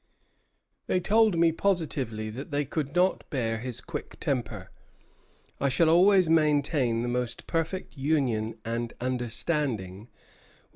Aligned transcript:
They 0.87 0.99
told 0.99 1.37
me 1.37 1.51
positively 1.51 2.31
that 2.31 2.49
they 2.49 2.65
could 2.65 2.95
not 2.95 3.23
bear 3.29 3.59
his 3.59 3.81
quick 3.81 4.19
temper. 4.19 4.71
I 5.59 5.69
shall 5.69 5.89
always 5.91 6.27
maintain 6.27 7.03
the 7.03 7.07
most 7.07 7.45
perfect 7.45 7.95
union 7.95 8.57
and 8.65 8.93
understanding 8.99 9.99
with 9.99 10.09
M. 10.09 10.19